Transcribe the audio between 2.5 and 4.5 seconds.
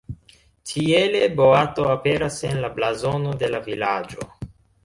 en la blazono de la vilaĝo.